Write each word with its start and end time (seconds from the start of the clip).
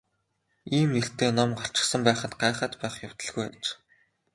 Ийм 0.77 0.89
нэртэй 0.95 1.31
ном 1.37 1.49
гарчихсан 1.59 2.01
байхад 2.07 2.31
гайхаад 2.41 2.73
байх 2.81 2.95
явдалгүй 3.07 3.45
аж. 3.53 3.65